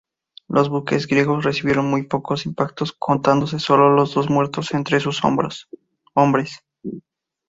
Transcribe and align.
Los 0.47 0.69
buques 0.69 1.05
griegos 1.05 1.43
recibieron 1.43 1.85
muy 1.87 2.01
pocos 2.07 2.47
impactos, 2.47 2.91
contándose 2.97 3.59
solo 3.59 4.03
dos 4.03 4.31
muertos 4.31 4.73
entre 4.73 4.99
sus 4.99 5.23
hombres. 5.23 5.67